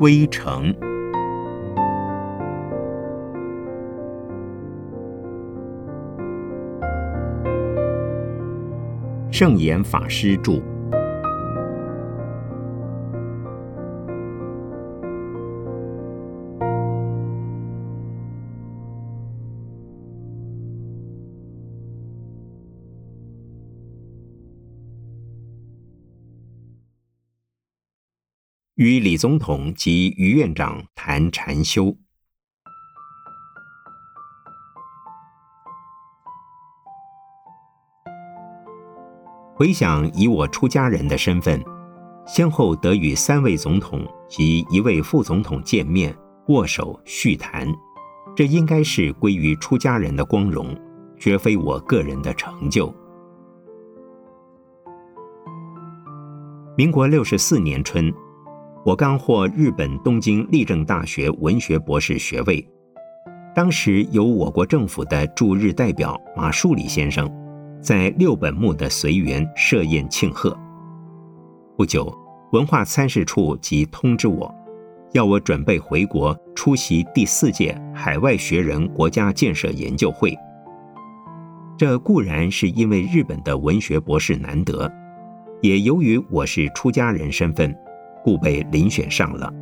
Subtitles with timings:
[0.00, 0.74] 归程。
[9.30, 10.69] 圣严法师著。
[28.80, 31.94] 与李总统及于院长谈禅修。
[39.54, 41.62] 回想以我出家人的身份，
[42.26, 46.16] 先后得与三位总统及一位副总统见面、
[46.48, 47.68] 握手、叙谈，
[48.34, 50.74] 这应该是归于出家人的光荣，
[51.18, 52.90] 绝非我个人的成就。
[56.78, 58.10] 民国六十四年春。
[58.82, 62.66] 我刚获日本东京立正大学文学博士学位，
[63.54, 67.30] 当时由我国政府的驻日代表马树礼先生，
[67.82, 70.58] 在六本木的随园设宴庆贺。
[71.76, 72.10] 不久，
[72.52, 74.50] 文化参事处即通知我，
[75.12, 80.34] 要我准备回国出席第四届海外学人国家建设研究会。
[81.76, 84.90] 这固然是因为日本的文学博士难得，
[85.60, 87.76] 也由于我是出家人身份。
[88.24, 89.52] 故被遴选上了，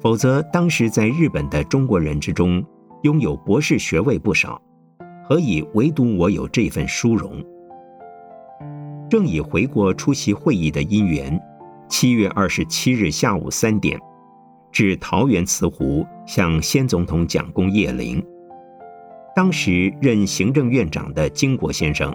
[0.00, 2.64] 否则当时在日本的中国人之中，
[3.02, 4.60] 拥有博士学位不少，
[5.28, 7.42] 何以唯独我有这份殊荣？
[9.08, 11.40] 正以回国出席会议的因缘，
[11.88, 13.98] 七月二十七日下午三点，
[14.72, 18.24] 至桃园慈湖向先总统蒋公谒陵。
[19.36, 22.12] 当时任行政院长的金国先生，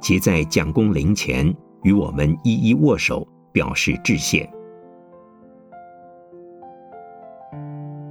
[0.00, 4.48] 即在蒋公陵前与我们一一握手，表示致谢。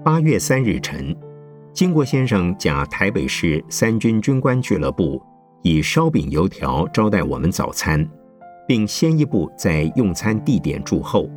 [0.05, 1.17] 八月三日晨，
[1.73, 5.19] 金国先生假台北市三军军官俱乐部
[5.63, 8.07] 以烧饼油条招待我们早餐，
[8.67, 11.27] 并先一步在用餐地点住后。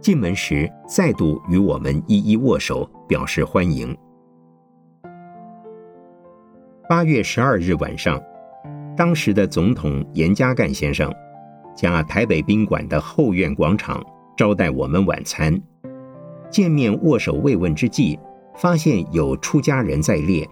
[0.00, 3.94] 进门时再度与我们一一握手，表示欢迎。
[6.88, 8.18] 八月十二日晚上，
[8.96, 11.14] 当时的总统严家淦先生
[11.76, 14.02] 假台北宾馆的后院广场
[14.38, 15.60] 招待我们晚餐。
[16.50, 18.18] 见面握手慰问之际，
[18.56, 20.48] 发现有出家人在列，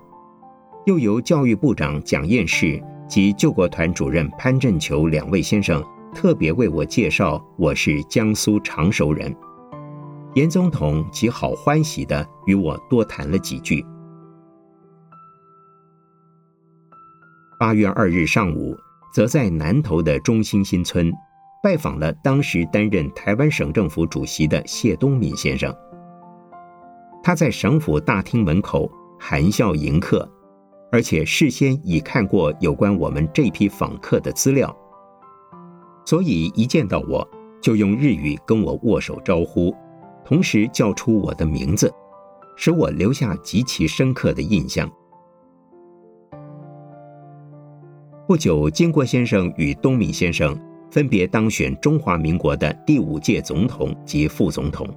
[0.85, 5.83] 又由教育部长蒋彦士及救国团主任潘振球两位先生
[6.15, 9.35] 特别为我介绍我是江苏常熟人。
[10.35, 13.85] 严总统极好欢喜的与我多谈了几句。
[17.59, 18.77] 八月二日上午，
[19.15, 21.11] 则在南投的中心新村
[21.63, 25.75] 拜访了当时担任台湾省政府主席的谢东闵先生。
[27.27, 28.89] 他在省府大厅门口
[29.19, 30.31] 含笑迎客，
[30.93, 34.73] 而且事先已看过有关我们这批访客的资料，
[36.05, 37.29] 所以一见到我
[37.61, 39.75] 就用日语跟我握手招呼，
[40.25, 41.93] 同时叫出我的名字，
[42.55, 44.89] 使我留下极其深刻的印象。
[48.29, 50.57] 不久，金国先生与东敏先生
[50.93, 54.89] 分别当选中华民国的第五届总统及副总统。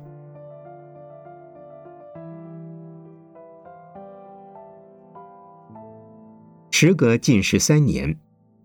[6.81, 8.17] 时隔近十三年，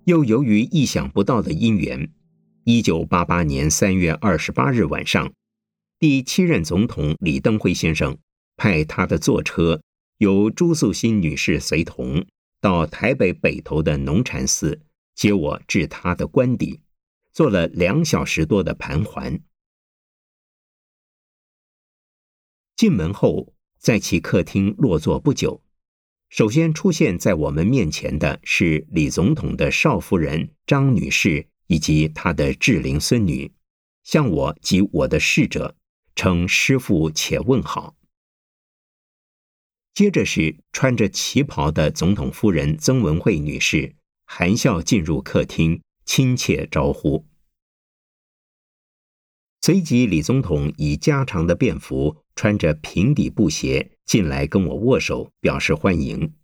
[0.04, 2.12] 又由于意想不到的因缘，
[2.62, 5.32] 一九八八年三月二十八日晚上，
[5.98, 8.16] 第七任总统李登辉先生
[8.56, 9.82] 派他的坐车，
[10.18, 12.24] 由朱素心女士随同，
[12.60, 14.80] 到台北北投的农禅寺
[15.16, 16.78] 接我至他的官邸，
[17.32, 19.40] 做了两小时多的盘桓。
[22.76, 25.63] 进门后，在其客厅落座不久。
[26.34, 33.52] 首先出现在我们面前的是李总统的少夫人张女士以及她的智龄孙女，
[34.02, 35.76] 向我及我的侍者
[36.16, 37.94] 称师父且问好。
[39.94, 43.94] 接着是穿着旗袍的总统夫人曾文惠女士，
[44.26, 47.24] 含笑进入客厅，亲切招呼。
[49.60, 56.34] 随即，李总统以加长的便服，穿着平底布鞋进来跟我握手，表示欢迎。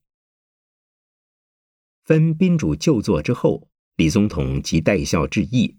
[2.02, 5.78] 分宾主就座之后，李总统即带笑致意：“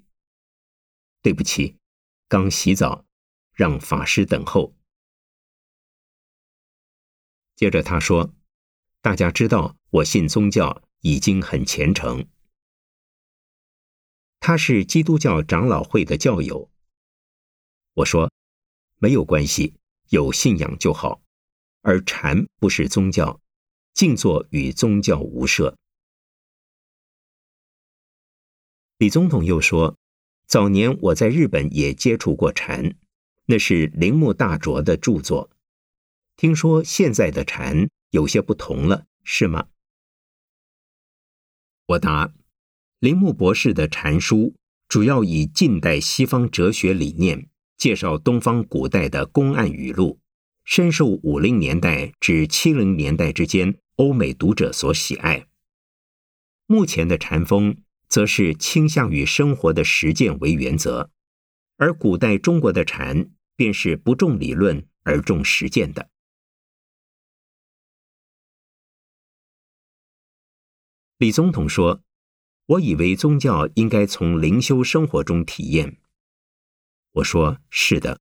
[1.21, 1.77] 对不起，
[2.27, 3.05] 刚洗澡，
[3.53, 4.75] 让法师等候。”
[7.55, 8.33] 接着他说
[9.01, 12.27] ：“大家知道我信宗教已经很虔诚，
[14.39, 16.71] 他是基督教长老会的教友。”
[17.95, 18.31] 我说
[18.97, 19.75] ：“没有关系，
[20.09, 21.21] 有信仰就好。
[21.81, 23.41] 而禅不是宗教，
[23.93, 25.75] 静坐与宗教无涉。
[28.97, 29.97] 李总统又说，
[30.45, 32.95] 早年我在日本也接触过禅，
[33.45, 35.49] 那是铃木大拙的著作。
[36.35, 39.67] 听说现在的禅有些不同了，是吗？
[41.87, 42.33] 我答：
[42.99, 44.55] 铃木博士的禅书
[44.87, 50.19] 主要以近代西方哲学理念介绍东方古代的公案语录，
[50.63, 55.47] 深受五零年代至七零年代之间欧美读者所喜爱。
[56.65, 61.11] 目前的禅风则是倾向于生活的实践为原则，
[61.77, 66.09] 而古代中国的禅便是不重理论而重实践的。
[71.17, 72.01] 李总统说
[72.65, 75.97] ：“我以为宗教应该从灵修生活中体验。”
[77.13, 78.19] 我说：“是的，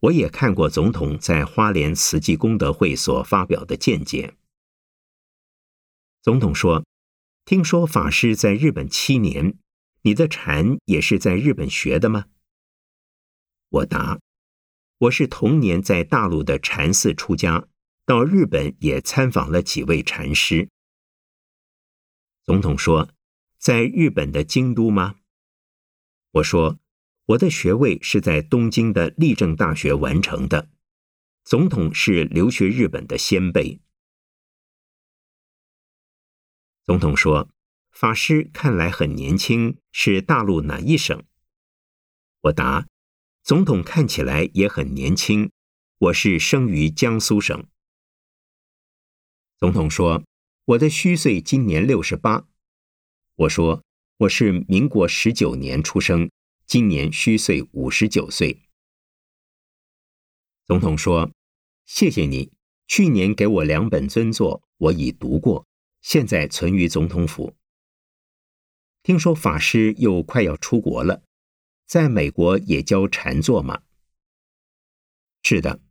[0.00, 4.34] 我也看过总统在花莲慈济功德会所发表的见解。”
[6.22, 6.84] 总统说
[7.46, 9.56] ：“听说法师在日本七年，
[10.02, 12.26] 你的禅也是在日本学的吗？”
[13.70, 14.18] 我答
[14.98, 17.68] ：“我是同年在大陆的禅寺出家，
[18.04, 20.68] 到日本也参访了几位禅师。”
[22.44, 23.10] 总统说
[23.56, 25.16] ：“在日本的京都吗？”
[26.32, 26.78] 我说
[27.30, 30.70] ：“我的学位是在东京的立正大学完成的。”
[31.44, 33.80] 总统是留学日本的先辈。
[36.84, 37.48] 总统说
[37.92, 41.22] ：“法师看来很年轻，是大陆哪一省？”
[42.42, 42.86] 我答
[43.42, 45.50] ：“总统看起来也很年轻，
[45.98, 47.66] 我是生于江苏省。”
[49.58, 50.24] 总统说。
[50.66, 52.46] 我的虚岁今年六十八，
[53.34, 53.82] 我说
[54.18, 56.30] 我是民国十九年出生，
[56.70, 58.62] 今年虚岁五十九岁。
[60.66, 61.32] 总统说
[61.84, 62.52] ：“谢谢你，
[62.86, 65.66] 去年给我两本尊作，我已读过，
[66.00, 67.56] 现在存于总统府。
[69.02, 71.24] 听说法师又快要出国了，
[71.88, 73.82] 在美国也教禅坐吗？”
[75.42, 75.82] 是的，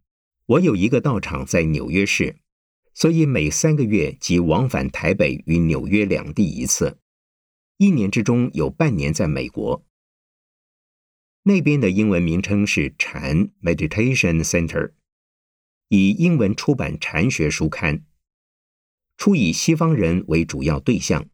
[0.46, 2.38] 我有一个道场在纽约市。
[2.94, 6.98] 所以每三个月即往返台北与纽约两地一次，
[7.76, 9.86] 一年之中有半年在美国。
[11.50, 14.92] 那边的英文名称是禅 （Meditation Center），
[15.88, 18.06] 以英文出版禅学书刊，
[19.18, 21.28] 初以西方人为主要对象，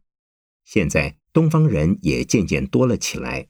[0.64, 3.50] 现在东方人也渐渐多了起来。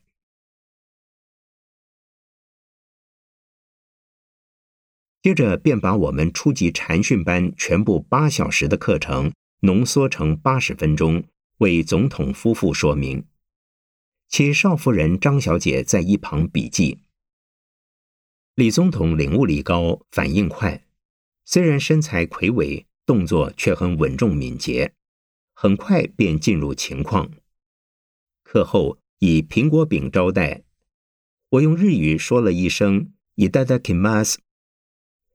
[5.21, 11.25] 接着便把我们初级禅训班全部八小时的课程浓缩成八十分钟，
[11.57, 13.23] 为总统夫妇说明。
[14.27, 16.99] 其少夫人张小姐在一旁笔记。
[18.55, 20.85] 李总统领悟力高，反应快，
[21.43, 24.93] 虽然身材魁伟，动作却很稳重敏捷，
[25.53, 27.31] 很快便进入情况。
[28.43, 30.63] 课后以苹果饼招待，
[31.49, 34.35] 我用日语说了一声“以大家 kimas”。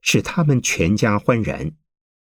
[0.02, 1.72] 使他们全家欢然。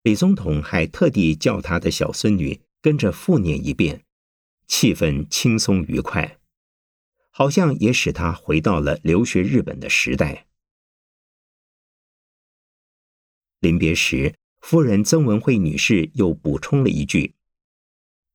[0.02, 4.04] 李总统还特地叫他的小孙女跟着复念一遍，
[4.68, 6.38] 气氛轻松愉快，
[7.36, 10.46] 好像也使他回到了留学日本的时代。
[13.58, 17.34] 临别时，夫人曾文惠女士又补充了一句：“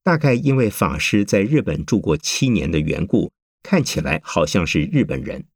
[0.04, 5.46] 大概因为法师在日本住过七年的缘故，看起来好像是日本人。”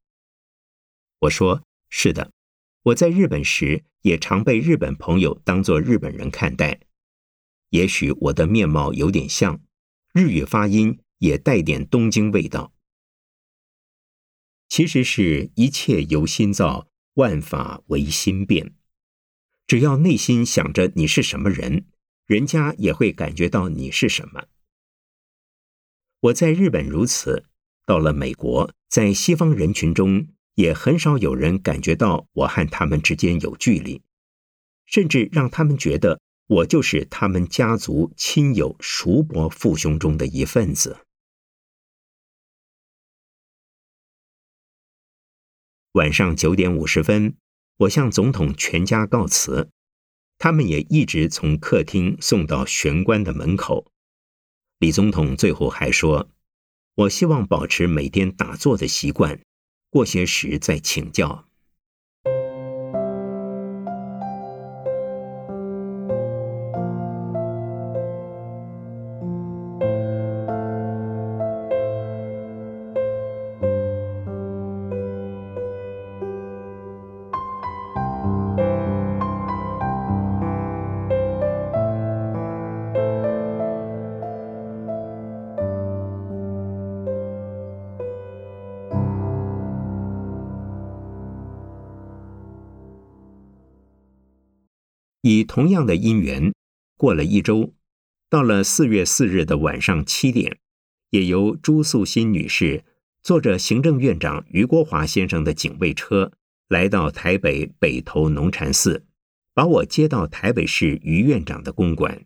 [1.21, 2.31] 我说：“是的。”
[2.81, 6.79] 我在日本时，也常被日本朋友当作日本人看待。
[7.69, 9.61] 也许我的面貌有点像，
[10.13, 12.74] 日语发音也带点东京味道。
[14.75, 18.73] 其实是一切由心造，万法唯心变。
[19.65, 21.85] 只要内心想着你是什么人，
[22.25, 24.47] 人家也会感觉到你是什么。
[26.19, 27.45] 我在日本如此，
[27.85, 30.27] 到了美国，在西方人群中。
[30.55, 34.01] 也很少有人感觉到我和他们之间有距离，
[34.85, 40.97] 甚至让他们觉得我就是他们家族亲友叔伯父兄中的一份子。
[45.95, 47.37] 晚上九点五十分，
[47.77, 49.69] 我向总统全家告辞，
[50.37, 53.89] 他们也一直从客厅送到玄关的门口。
[54.77, 56.29] 李总统最后还说
[56.95, 59.39] ：“我希望保持每天打坐的习惯。”
[59.89, 61.47] 过些时再请教。
[95.27, 96.53] 以同样的因缘，
[96.97, 97.73] 过了一周，
[98.29, 100.59] 到了四月四日的晚上七点，
[101.09, 102.85] 也由朱素心女士
[103.23, 106.31] 坐着行政院长余国华先生的警卫车，
[106.67, 109.03] 来到台北北投农禅寺，
[109.55, 112.23] 把我接到台北市余院长的公馆。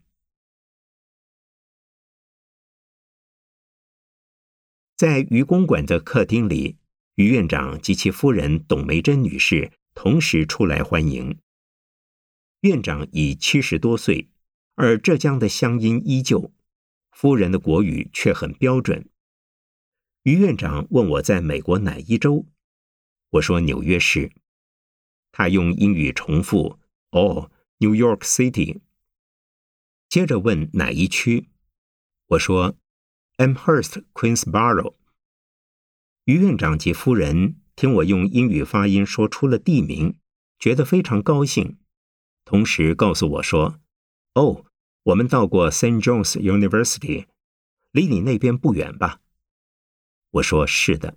[4.97, 6.75] 在余公馆的客厅里，
[7.15, 11.39] 余院长及其夫人董梅珍女士同时出来欢迎。
[12.61, 14.29] 院长已七十多岁，
[14.75, 16.51] 而浙江的乡音依旧，
[17.11, 19.09] 夫人的国语却很标准。
[20.23, 22.45] 于院长问我在美国哪一州，
[23.31, 24.31] 我说纽约市。
[25.31, 26.79] 他用英语重复
[27.11, 28.81] ：“哦，New York City。”
[30.09, 31.49] 接着问哪一区，
[32.27, 32.75] 我说。
[33.37, 34.95] Amherst, Queensboro。
[36.25, 40.19] 于院长及夫人听我用英语发音说出了地名，
[40.59, 41.77] 觉得非常高兴，
[42.49, 43.79] 同时告诉我说
[44.33, 44.65] ：“哦，
[45.03, 47.27] 我们到过 Saint John's University，
[47.91, 49.21] 离你那边不远吧？”
[50.31, 51.15] 我说：“是的。”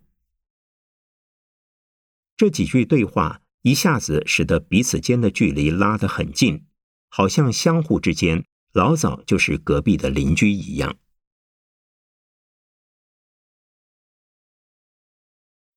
[2.37, 6.67] 这几句对话一下子使得彼此间的距离拉得很近，
[7.09, 10.99] 好像相互之间老早就是隔壁的邻居一样。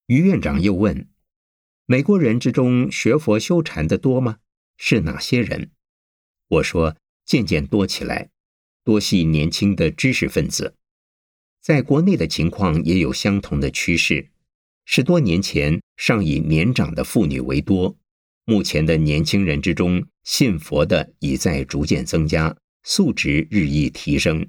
[0.04, 1.08] 于院长又问
[1.86, 4.40] ：“美国人之中学佛修禅的多吗？
[4.76, 5.70] 是哪些人？”
[6.48, 8.30] 我说：“渐渐多起来，
[8.84, 10.74] 多系年轻的知识分子。
[11.60, 14.30] 在国内的情况也有相同的趋势。
[14.84, 17.96] 十多年前尚以年长的妇女为多，
[18.44, 24.48] 目前的年轻人之中信佛的已在逐渐增加，素质日益提升。”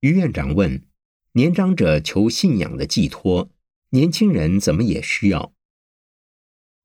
[0.00, 0.82] 于院长问。
[1.32, 3.50] 年长者求信仰的寄托，
[3.90, 5.52] 年轻人怎么也需要？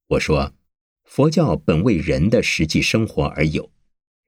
[0.08, 0.54] 我说，
[1.12, 3.70] 佛教本为人的实际生活而有，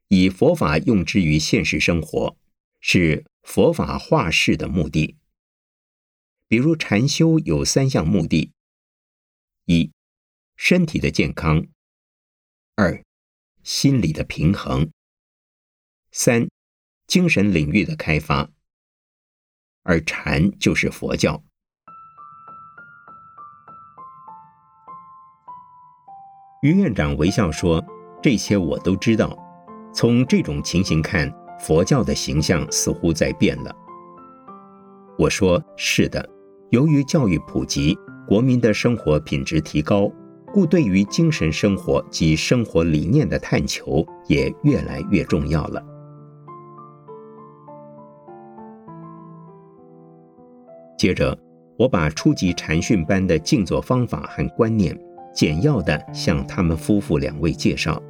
[0.09, 2.37] 以佛法用之于现实生活，
[2.81, 5.15] 是佛法化世的目的。
[6.49, 8.51] 比如禅修有三项目的：
[9.63, 9.93] 一、
[10.57, 11.61] 身体的健康；
[12.75, 13.01] 二、
[13.63, 14.89] 心理的平衡；
[16.11, 16.49] 三、
[17.07, 18.51] 精神领域的开发。
[19.83, 21.45] 而禅就是佛教。
[26.63, 27.83] 于院长微笑说
[28.23, 29.37] ：“这些我都知道。
[29.93, 31.29] 从这种情形看，
[31.59, 33.75] 佛教的形象似乎在变了。”
[35.19, 36.25] 我说：“是的，
[36.69, 40.09] 由于教育普及，国民的生活品质提高，
[40.53, 45.83] 故对于精神生活及生活理念的探求也越来越重要了。”
[50.97, 51.37] 接着，
[51.77, 54.97] 我把初级禅训班的静坐方法和观念
[55.33, 58.01] 简要地向他们夫妇两位介绍。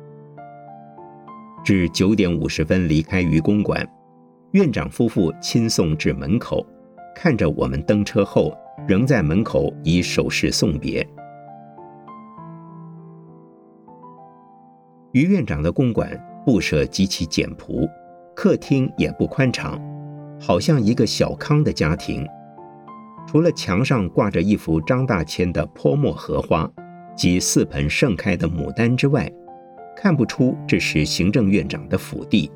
[1.63, 3.87] 至九点五十分离开于公馆，
[4.51, 6.65] 院长夫妇亲送至门口，
[7.15, 8.53] 看着我们登车后，
[8.85, 11.07] 仍在门口以手势送别。
[15.13, 16.09] 于院长的公馆
[16.45, 17.87] 布设极其简朴，
[18.35, 19.79] 客厅也不宽敞，
[20.41, 22.27] 好像一个小康的家庭。
[23.25, 26.69] 除了墙上挂着一幅张大千的泼墨荷花
[27.15, 29.31] 及四盆盛开的牡丹之外，
[29.95, 32.51] 看不出这是行政院长的府邸。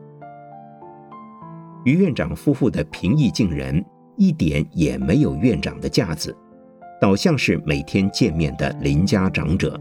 [1.85, 3.83] 于院长夫妇的平易近人，
[4.17, 6.35] 一点也没有院长的架子，
[6.99, 9.79] 倒像是每天见面的邻家长者。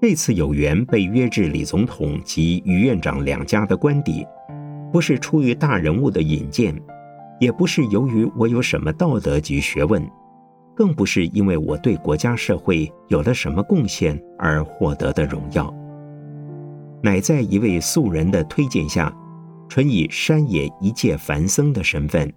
[0.00, 4.26] 这次有缘被约至李总统及于院长两家的官邸。
[4.92, 6.72] 不是出于大人物的引荐，
[7.44, 10.02] 也不是由于我有什么道德及学问，
[10.74, 15.70] 更不是因为我对国家社会有了什么贡献而获得的荣耀，
[17.02, 19.14] 乃在一位素人的推荐下，
[19.68, 22.32] 纯以山野一介凡僧的身份，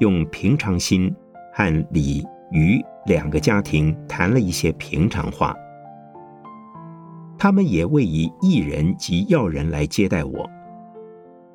[0.00, 1.14] 用平常心
[1.54, 5.54] 和李于两个家庭谈了一些平常话。
[7.38, 10.50] 他们也未以艺人及要人来接待我。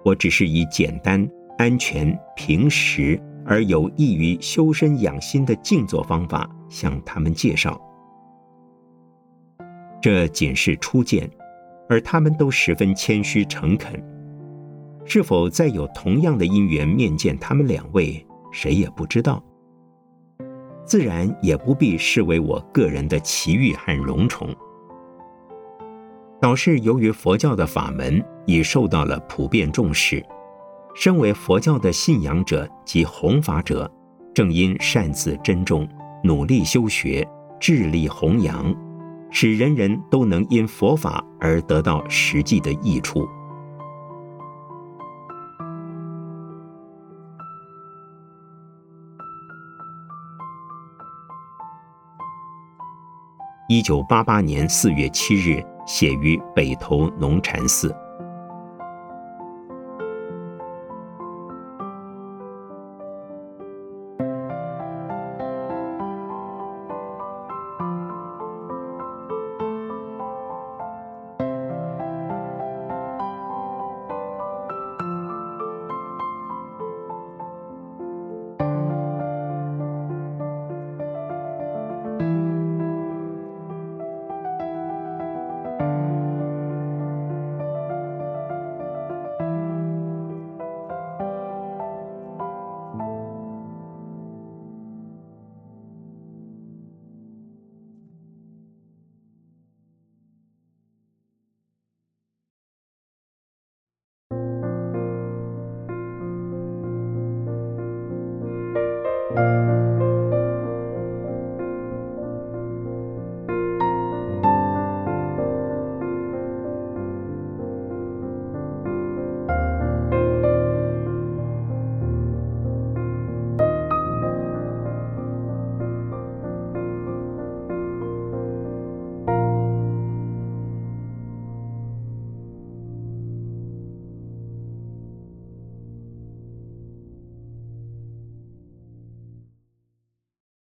[0.05, 7.79] 我只是以简单、安全、平实而有益于修身养心的静坐方法向他们介绍。
[10.01, 11.29] 这仅是初见，
[11.89, 14.03] 而他们都十分谦虚诚恳。
[15.05, 19.43] 是否再有同样的因缘面见他们两位，谁也不知道。
[20.83, 24.53] 自然也不必视为我个人的奇遇和荣宠。
[26.39, 30.23] 倒是由于佛教的法门已受到了普遍重视，
[30.95, 33.91] 身为佛教的信仰者及弘法者，
[34.33, 35.85] 正因擅自珍重，
[36.23, 37.27] 努力修学，
[37.59, 38.73] 致力弘扬，
[39.29, 43.27] 使人人都能因佛法而得到实际的益处。
[53.67, 57.93] 一九八八年四月七日，写于北投农禅寺。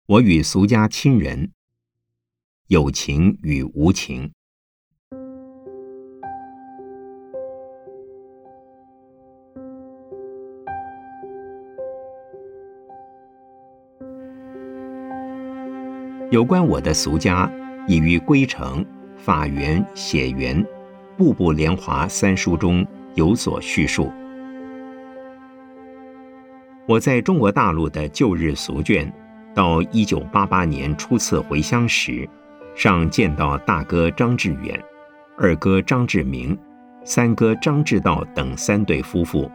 [0.09, 1.51] 我与俗家亲人，
[2.67, 4.31] 有情与无情。
[16.31, 17.51] 有关我的俗家，
[17.85, 18.81] 已于《归程》
[19.17, 20.63] 《法源》《写源》
[21.17, 24.09] 《步步莲华》三书中有所叙述。
[26.87, 29.11] 我在中国大陆的旧日俗眷。
[29.57, 32.29] 到一九八八年初次回乡时，
[32.75, 34.79] 尚见到大哥张志远、
[35.35, 36.55] 二哥张志明、
[37.03, 39.49] 三哥张志道等三对夫妇，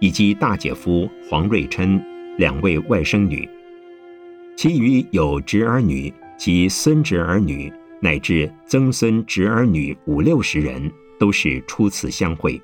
[0.00, 2.04] 以及大姐夫黄瑞琛
[2.38, 3.48] 两位外甥女，
[4.56, 12.60] 其余有侄儿女及孙侄儿女乃至曾孙侄儿女五六十人，都是初次相会。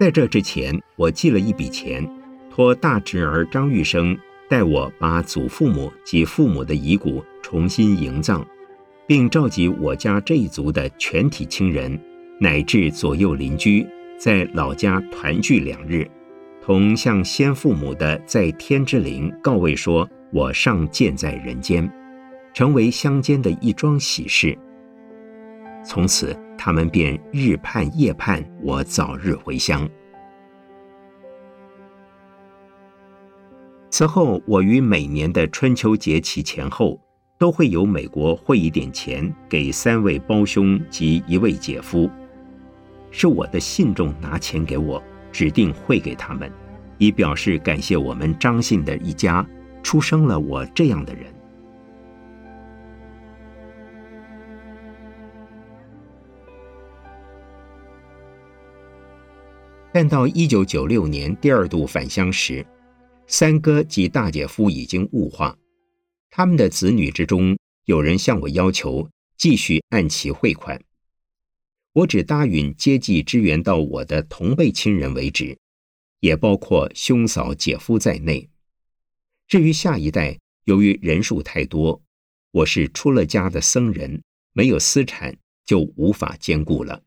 [0.00, 2.10] 在这之前，我寄了一笔钱。
[2.58, 4.18] 托大侄儿张玉生
[4.48, 8.44] 代我把祖父母及父母的遗骨重新营葬，
[9.06, 11.96] 并召集我家这一族的全体亲人，
[12.40, 13.86] 乃至左右邻居，
[14.18, 16.04] 在老家团聚两日，
[16.60, 21.88] 同向先父母的在天之灵告慰，说我尚健在人间，
[22.52, 24.58] 成为乡间的一桩喜事。
[25.84, 29.88] 从此，他们便日盼夜盼我早日回乡。
[33.98, 37.00] 此后，我于每年的春秋节期前后，
[37.36, 42.08] 都会由美国汇一点钱给三位胞兄及一位姐夫，
[43.10, 46.48] 是我的信众拿钱给我，指定汇给他们，
[46.98, 49.44] 以表示感谢我们张姓的一家
[49.82, 51.24] 出生了我这样的人。
[59.90, 62.64] 但到一九九六年第二度返乡时，
[63.30, 65.58] 三哥及大姐夫已经雾化，
[66.30, 70.82] 他们的子女之中有人向我要求继续按期汇款，
[71.92, 75.58] 我只答允接济支援到我的同辈亲人为止，
[76.20, 78.48] 也包括兄嫂姐夫在内。
[79.46, 82.02] 至于下一代，由于人数太多，
[82.50, 84.22] 我是出了家的僧人，
[84.54, 85.36] 没有私产，
[85.66, 87.02] 就无法兼顾了。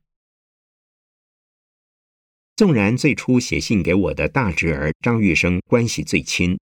[2.56, 6.60] 纵然最初写信给我的大侄儿张玉生关系最亲，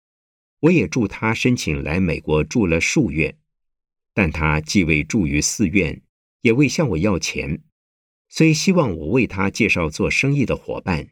[0.61, 3.37] 我也助他申请来美国住了数月，
[4.13, 6.01] 但他既未住于寺院，
[6.41, 7.61] 也未向我要钱，
[8.29, 11.09] 虽希望我为他介绍做生意的伙伴，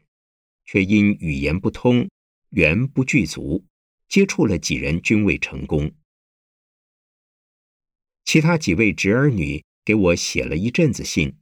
[0.64, 2.08] 却因语言不通，
[2.50, 3.64] 缘不具足，
[4.08, 5.92] 接触了几人均未成功。
[8.24, 11.36] 其他几位侄儿女给我写了一阵子信，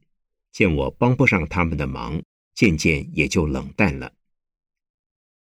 [0.51, 2.21] 见我帮不上他们的忙。
[2.53, 4.13] 渐渐也就冷淡了。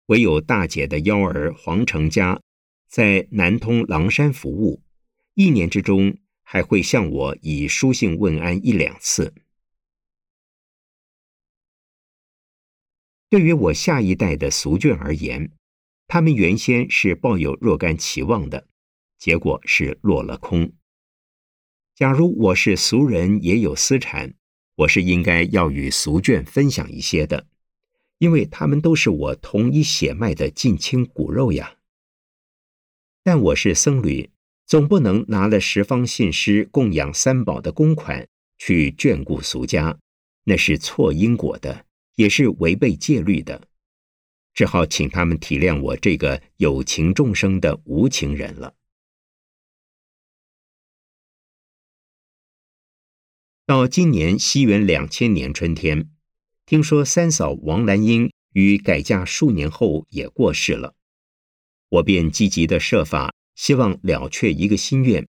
[0.07, 2.41] 唯有大姐的幺儿黄成家，
[2.87, 4.83] 在南通狼山服务，
[5.33, 9.33] 一年之中还会向我以书信问安一两次。
[13.29, 15.51] 对于我下一代的俗眷而言，
[16.07, 18.67] 他们原先是抱有若干期望的，
[19.17, 20.71] 结果是落了空。
[21.95, 24.35] 假如我是俗人，也有私产，
[24.75, 27.47] 我是应该要与俗眷分享一些的，
[28.17, 31.75] 因为他们都是我同一血脉的近亲骨肉呀。
[33.23, 34.29] 但我是僧侣，
[34.65, 39.97] 总不能拿了十方信师供养三宝的公款去眷顾俗家，
[40.43, 41.85] 那是错因果的，
[42.15, 43.69] 也是违背戒律的。
[44.53, 48.73] 只好请他们体谅我这个有情众生的无情人了。
[53.67, 56.07] 到今年西元两千年春天，
[56.67, 60.93] 听说三嫂王兰英于改嫁数年后也过世了，
[61.89, 65.27] 我便积极的设法，希望了却一个心愿，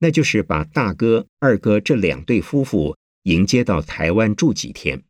[0.00, 5.02] 那就是把大哥、二哥这两对夫妇迎接到台湾住几天。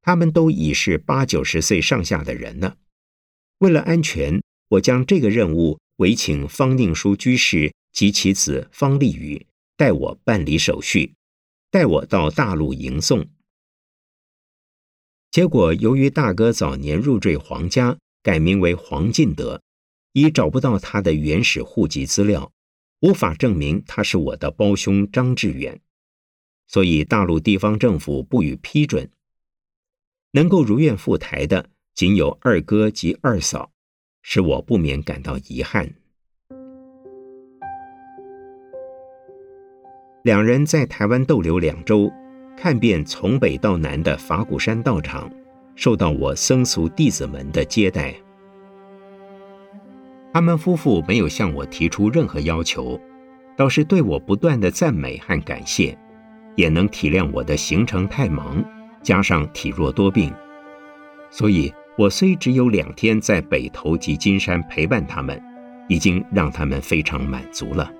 [0.00, 2.76] 他们都已是八九十岁上下的人了，
[3.58, 9.44] 为了安全，我将这个任务委请方宁书居士及其子方立宇
[9.76, 11.14] 代我办理手续。
[11.70, 13.28] 带我到大陆迎送。
[15.30, 19.62] 结果，由于大哥早年入赘皇家，改名为黄进德，
[20.12, 22.50] 已找不到他的原始户籍资料，
[23.00, 25.80] 无法证明他是我的胞兄张志远，
[26.66, 29.10] 所以大陆地方政府不予批准。
[30.32, 33.70] 能够如愿赴台的，仅有二哥及二嫂，
[34.22, 35.97] 使我不免感到遗憾。
[40.28, 42.12] 两人在台湾逗留两周，
[42.54, 45.26] 看遍从北到南的法鼓山道场，
[45.74, 48.14] 受到我僧俗弟子们的接待。
[50.30, 53.00] 他们夫妇没有向我提出任何要求，
[53.56, 55.96] 倒是对我不断的赞美和感谢，
[56.56, 58.62] 也能体谅我的行程太忙，
[59.02, 60.30] 加上体弱多病，
[61.30, 65.42] 所以我虽只有两天在北投及金山陪伴他们，
[65.88, 67.90] 已经让他们非常满足了。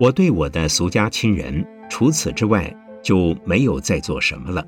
[0.00, 4.66] 我对我的俗家亲人，除此之外就没有再做什么了。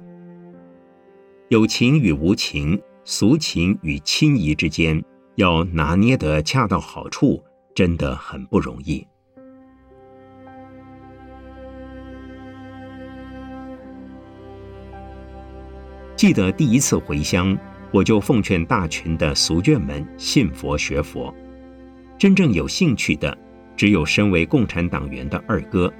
[1.48, 5.02] 有情与无情，俗情与亲谊之间，
[5.36, 7.42] 要拿捏得恰到好处，
[7.74, 9.06] 真的很不容易。
[16.14, 17.56] 记得第一次回乡，
[17.90, 21.34] 我就奉劝大群的俗眷们信佛学佛，
[22.18, 23.34] 真正有兴趣的。
[23.76, 25.92] 只有身为共产党员的二哥。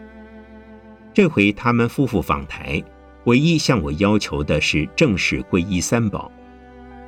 [1.15, 2.83] 这回他们夫妇访台，
[3.25, 6.31] 唯一向我要求的是正式皈依三宝，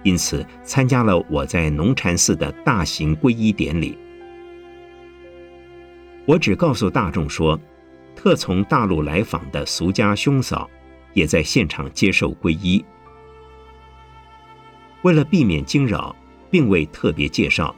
[0.03, 3.98] 因此参加了我在农禅寺的大型皈依典礼。
[6.27, 7.59] 我只告诉大众说，
[8.14, 10.68] 特从大陆来访的俗家兄嫂
[11.12, 12.85] 也在现场接受皈依。
[15.03, 16.14] 为了避免惊扰，
[16.50, 17.74] 并未特别介绍。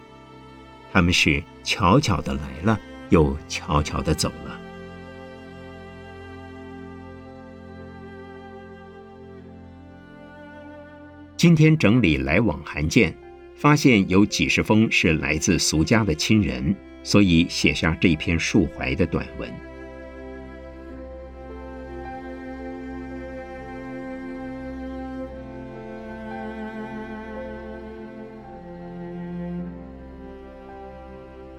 [0.97, 2.81] 他们是悄悄的来了，
[3.11, 4.59] 又悄悄的走了。
[11.37, 13.15] 今天整理来往函件，
[13.55, 19.53] 发现有几十封是来自俗家的亲人，所以写下这篇述怀的短文。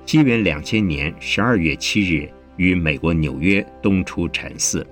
[0.07, 4.87] 西元两千年十二月七日，于美国纽约东出禅寺。